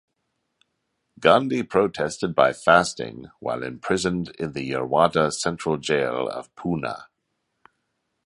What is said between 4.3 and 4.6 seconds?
in